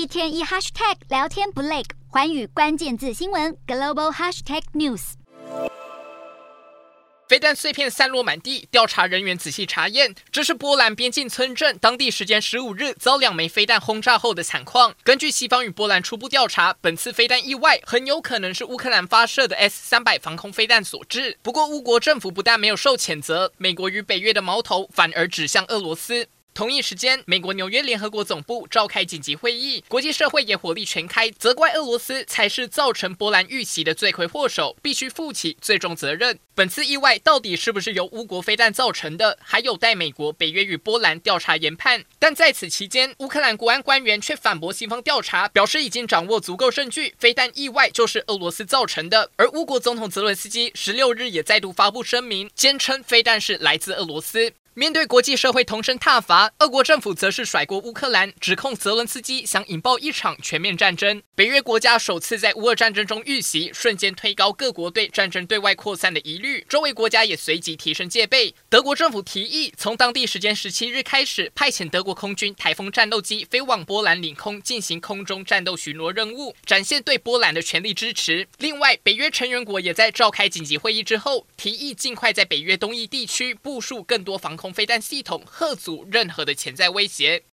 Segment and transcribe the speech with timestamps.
[0.00, 5.12] 一天一 hashtag 聊天不累，寰宇关键字新闻 global hashtag news。
[7.28, 14.94] 飞弹碎片散落满地，调查人员仔细查验，这是波兰边境村镇当地时间十五日遭两枚飞弹轰炸后的惨况。
[15.02, 21.36] 根据西方与波兰初步调查，本次飞弹意外很有可能是乌克兰发射的 S 三百防空飞弹所致。
[21.42, 26.26] 不过，乌国政府不但没有受谴责，美国与北约的矛头反而指向俄罗斯。
[26.60, 36.38] 同一时间，美国纽约联合国总部召开紧急会议，国际社会也火力全开，责怪俄罗斯才是造成波兰遇袭的罪魁祸首，必须负起最终责任。
[36.54, 42.04] 本次意外到底是不是由乌国飞弹造成的，还有待美国、北约与波兰调查研判。
[42.18, 49.30] 但在此期间，乌克兰国安官员却反驳西方调查，表示已经掌握足够证据，飞弹意外就是俄罗斯造成的。
[49.36, 54.52] 而乌国总统泽伦斯基十六日也再度发布声明，坚称飞弹是来自俄罗斯。
[54.74, 61.20] 面对国际社会同声挞伐，俄国政府则是甩锅乌克兰，指控泽伦斯基想引爆一场全面战争。
[61.34, 68.54] 北约国家首次在乌俄战争中遇袭，瞬间推高各国对战争对外扩散的疑虑，周围国家也随即提升戒备。
[68.68, 78.46] 德国政府提议从当地时间十七日开始，派遣德国空军台风战斗机飞往波兰领空进行空中战斗巡逻任务，展现对波兰的全力支持。
[78.58, 87.44] 另外，北约成员国也在召开紧急会议之后，提议尽快在北约东翼地区部署更多防空飞弹系统，吓阻任何的潜在威胁。